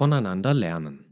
Voneinander 0.00 0.54
lernen. 0.54 1.04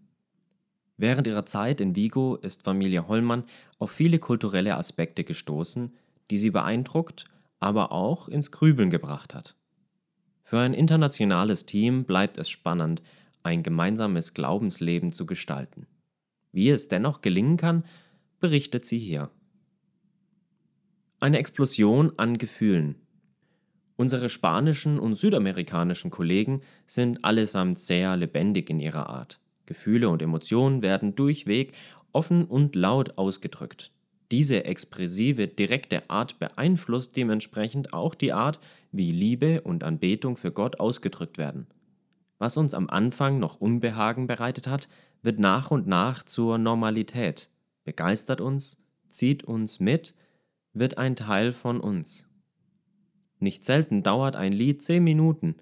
Während 0.97 1.27
ihrer 1.27 1.45
Zeit 1.45 1.83
in 1.83 1.95
Vigo 1.95 2.37
ist 2.37 2.65
Familie 2.65 3.07
Hollmann 3.07 3.45
auf 3.79 3.91
viele 3.91 4.19
kulturelle 4.19 4.79
Aspekte 4.79 5.25
gestoßen, 5.25 5.93
die 6.31 6.39
sie 6.39 6.51
beeindruckt, 6.51 7.27
aber 7.61 7.93
auch 7.93 8.29
ins 8.29 8.51
Grübeln 8.51 8.89
gebracht 8.89 9.35
hat. 9.35 9.57
Für 10.43 10.61
ein 10.61 10.73
internationales 10.73 11.67
Team 11.67 12.07
bleibt 12.07 12.39
es 12.39 12.49
spannend, 12.49 13.03
ein 13.43 13.63
gemeinsames 13.63 14.33
Glaubensleben 14.33 15.13
zu 15.13 15.27
gestalten. 15.27 15.87
Wie 16.53 16.71
es 16.71 16.89
dennoch 16.89 17.21
gelingen 17.21 17.59
kann, 17.59 17.85
berichtet 18.41 18.87
sie 18.87 18.99
hier. 18.99 19.31
Eine 21.21 21.37
Explosion 21.37 22.15
an 22.17 22.39
Gefühlen. 22.39 22.95
Unsere 24.01 24.29
spanischen 24.29 25.01
und 25.01 25.17
südamerikanischen 25.17 26.13
Kollegen 26.13 26.63
sind 26.87 27.25
allesamt 27.25 27.81
sehr 27.81 28.17
lebendig 28.17 28.71
in 28.71 28.79
ihrer 28.79 29.09
Art. 29.09 29.41
Gefühle 29.67 30.09
und 30.09 30.23
Emotionen 30.23 30.83
werden 30.83 31.17
durchweg 31.17 31.73
offen 32.13 32.45
und 32.45 32.77
laut 32.77 33.19
ausgedrückt. 33.19 33.91
Diese 34.31 34.65
expressive, 34.65 35.49
direkte 35.49 36.09
Art 36.09 36.39
beeinflusst 36.39 37.17
dementsprechend 37.17 37.93
auch 37.93 38.15
die 38.15 38.33
Art, 38.33 38.61
wie 38.93 39.11
Liebe 39.11 39.63
und 39.63 39.83
Anbetung 39.83 40.37
für 40.37 40.53
Gott 40.53 40.79
ausgedrückt 40.79 41.37
werden. 41.37 41.67
Was 42.39 42.57
uns 42.57 42.75
am 42.75 42.89
Anfang 42.89 43.41
noch 43.41 43.61
Unbehagen 43.61 44.29
bereitet 44.29 44.69
hat, 44.69 44.89
wird 45.25 45.41
nach 45.41 45.73
und 45.73 45.89
nach 45.89 46.23
zur 46.23 46.57
Normalität, 46.57 47.51
begeistert 47.83 48.41
uns, 48.41 48.79
zieht 49.09 49.43
uns 49.43 49.81
mit, 49.81 50.15
wird 50.73 50.99
ein 50.99 51.17
Teil 51.17 51.51
von 51.51 51.81
uns. 51.81 52.29
Nicht 53.41 53.65
selten 53.65 54.03
dauert 54.03 54.37
ein 54.37 54.53
Lied 54.53 54.83
zehn 54.83 55.05
Minuten. 55.05 55.57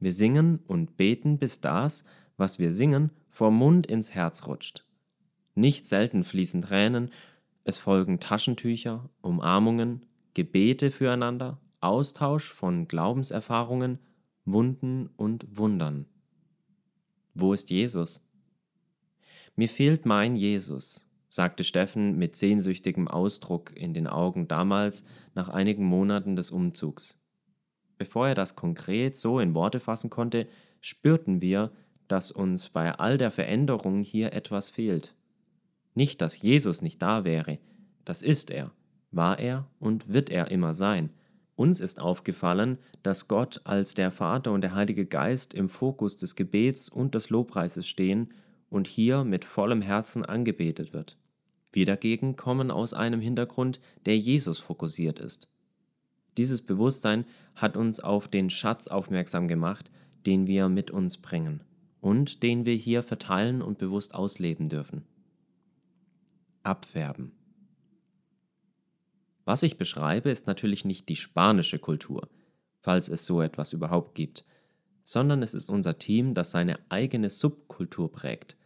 Wir 0.00 0.12
singen 0.12 0.60
und 0.66 0.96
beten, 0.96 1.38
bis 1.38 1.60
das, 1.60 2.04
was 2.36 2.58
wir 2.58 2.70
singen, 2.70 3.10
vom 3.30 3.56
Mund 3.56 3.86
ins 3.86 4.14
Herz 4.14 4.46
rutscht. 4.46 4.84
Nicht 5.54 5.84
selten 5.84 6.24
fließen 6.24 6.62
Tränen, 6.62 7.10
es 7.64 7.78
folgen 7.78 8.20
Taschentücher, 8.20 9.10
Umarmungen, 9.20 10.06
Gebete 10.34 10.90
füreinander, 10.90 11.60
Austausch 11.80 12.48
von 12.48 12.88
Glaubenserfahrungen, 12.88 13.98
Wunden 14.44 15.10
und 15.16 15.58
Wundern. 15.58 16.06
Wo 17.34 17.52
ist 17.52 17.70
Jesus? 17.70 18.28
Mir 19.54 19.68
fehlt 19.68 20.06
mein 20.06 20.36
Jesus, 20.36 21.07
sagte 21.28 21.64
Steffen 21.64 22.16
mit 22.18 22.34
sehnsüchtigem 22.34 23.08
Ausdruck 23.08 23.76
in 23.76 23.94
den 23.94 24.06
Augen 24.06 24.48
damals 24.48 25.04
nach 25.34 25.48
einigen 25.48 25.84
Monaten 25.84 26.36
des 26.36 26.50
Umzugs. 26.50 27.18
Bevor 27.98 28.28
er 28.28 28.34
das 28.34 28.56
konkret 28.56 29.16
so 29.16 29.40
in 29.40 29.54
Worte 29.54 29.80
fassen 29.80 30.08
konnte, 30.08 30.46
spürten 30.80 31.40
wir, 31.40 31.72
dass 32.06 32.30
uns 32.30 32.70
bei 32.70 32.92
all 32.92 33.18
der 33.18 33.30
Veränderung 33.30 34.00
hier 34.00 34.32
etwas 34.32 34.70
fehlt. 34.70 35.14
Nicht, 35.94 36.20
dass 36.20 36.40
Jesus 36.40 36.80
nicht 36.80 37.02
da 37.02 37.24
wäre, 37.24 37.58
das 38.04 38.22
ist 38.22 38.50
er, 38.50 38.72
war 39.10 39.38
er 39.38 39.68
und 39.78 40.12
wird 40.12 40.30
er 40.30 40.50
immer 40.50 40.72
sein. 40.72 41.10
Uns 41.56 41.80
ist 41.80 42.00
aufgefallen, 42.00 42.78
dass 43.02 43.26
Gott 43.26 43.60
als 43.64 43.94
der 43.94 44.12
Vater 44.12 44.52
und 44.52 44.60
der 44.60 44.74
Heilige 44.74 45.06
Geist 45.06 45.54
im 45.54 45.68
Fokus 45.68 46.16
des 46.16 46.36
Gebets 46.36 46.88
und 46.88 47.16
des 47.16 47.30
Lobpreises 47.30 47.86
stehen 47.86 48.32
und 48.70 48.86
hier 48.86 49.24
mit 49.24 49.44
vollem 49.44 49.82
Herzen 49.82 50.24
angebetet 50.24 50.92
wird. 50.92 51.16
Wir 51.72 51.86
dagegen 51.86 52.36
kommen 52.36 52.70
aus 52.70 52.94
einem 52.94 53.20
Hintergrund, 53.20 53.80
der 54.06 54.18
Jesus 54.18 54.58
fokussiert 54.58 55.18
ist. 55.18 55.48
Dieses 56.36 56.62
Bewusstsein 56.62 57.24
hat 57.56 57.76
uns 57.76 58.00
auf 58.00 58.28
den 58.28 58.50
Schatz 58.50 58.88
aufmerksam 58.88 59.48
gemacht, 59.48 59.90
den 60.26 60.46
wir 60.46 60.68
mit 60.68 60.90
uns 60.90 61.18
bringen 61.18 61.62
und 62.00 62.42
den 62.42 62.64
wir 62.64 62.74
hier 62.74 63.02
verteilen 63.02 63.60
und 63.62 63.78
bewusst 63.78 64.14
ausleben 64.14 64.68
dürfen. 64.68 65.04
Abfärben. 66.62 67.32
Was 69.44 69.62
ich 69.62 69.78
beschreibe, 69.78 70.30
ist 70.30 70.46
natürlich 70.46 70.84
nicht 70.84 71.08
die 71.08 71.16
spanische 71.16 71.78
Kultur, 71.78 72.28
falls 72.80 73.08
es 73.08 73.24
so 73.24 73.40
etwas 73.40 73.72
überhaupt 73.72 74.14
gibt, 74.14 74.44
sondern 75.04 75.42
es 75.42 75.54
ist 75.54 75.70
unser 75.70 75.98
Team, 75.98 76.34
das 76.34 76.50
seine 76.50 76.78
eigene 76.90 77.30
Subkultur 77.30 78.12
prägt. 78.12 78.57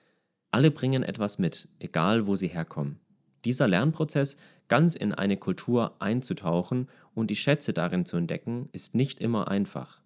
Alle 0.53 0.71
bringen 0.71 1.03
etwas 1.03 1.41
mit, 1.41 1.69
egal 1.81 2.29
wo 2.29 2.37
sie 2.37 2.49
herkommen. 2.49 3.01
Dieser 3.45 3.67
Lernprozess 3.67 4.37
Ganz 4.73 4.95
in 4.95 5.13
eine 5.13 5.37
Kultur 5.37 6.01
einzutauchen 6.01 6.89
und 7.13 7.29
die 7.29 7.37
Schätze 7.37 7.75
darin 7.75 8.07
zu 8.07 8.17
entdecken, 8.17 8.71
ist 8.73 8.95
nicht 8.95 9.21
immer 9.21 9.49
einfach. 9.49 10.01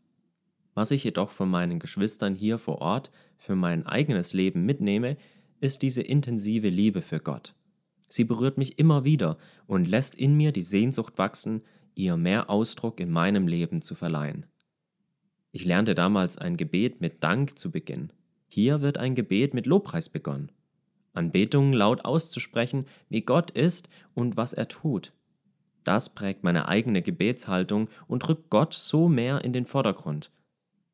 Was 0.74 0.90
ich 0.90 1.04
jedoch 1.04 1.30
von 1.30 1.48
meinen 1.48 1.78
Geschwistern 1.78 2.34
hier 2.34 2.58
vor 2.58 2.80
Ort 2.80 3.12
für 3.38 3.54
mein 3.54 3.86
eigenes 3.86 4.32
Leben 4.32 4.66
mitnehme, 4.66 5.18
ist 5.60 5.82
diese 5.82 6.02
intensive 6.02 6.68
Liebe 6.68 7.00
für 7.02 7.20
Gott. 7.20 7.54
Sie 8.08 8.24
berührt 8.24 8.58
mich 8.58 8.80
immer 8.80 9.04
wieder 9.04 9.38
und 9.68 9.86
lässt 9.86 10.16
in 10.16 10.36
mir 10.36 10.50
die 10.50 10.62
Sehnsucht 10.62 11.16
wachsen, 11.16 11.62
ihr 11.94 12.16
mehr 12.16 12.50
Ausdruck 12.50 12.98
in 12.98 13.12
meinem 13.12 13.46
Leben 13.46 13.82
zu 13.82 13.94
verleihen. 13.94 14.46
Ich 15.52 15.64
lernte 15.64 15.94
damals 15.94 16.38
ein 16.38 16.56
Gebet 16.56 17.00
mit 17.00 17.22
Dank 17.22 17.56
zu 17.56 17.70
beginnen. 17.70 18.12
Hier 18.48 18.80
wird 18.80 18.98
ein 18.98 19.14
Gebet 19.14 19.54
mit 19.54 19.66
Lobpreis 19.66 20.08
begonnen. 20.08 20.52
Anbetung 21.12 21.72
laut 21.72 22.04
auszusprechen, 22.04 22.86
wie 23.08 23.22
Gott 23.22 23.50
ist 23.50 23.88
und 24.14 24.36
was 24.36 24.52
er 24.52 24.68
tut. 24.68 25.12
Das 25.84 26.14
prägt 26.14 26.42
meine 26.42 26.68
eigene 26.68 27.00
Gebetshaltung 27.00 27.88
und 28.06 28.28
rückt 28.28 28.50
Gott 28.50 28.74
so 28.74 29.08
mehr 29.08 29.44
in 29.44 29.52
den 29.52 29.66
Vordergrund. 29.66 30.30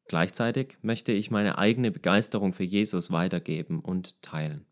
Gleichzeitig 0.09 0.77
möchte 0.83 1.13
ich 1.13 1.31
meine 1.31 1.59
eigene 1.59 1.91
Begeisterung 1.91 2.53
für 2.53 2.65
Jesus 2.65 3.11
weitergeben 3.11 3.81
und 3.81 4.21
teilen. 4.23 4.67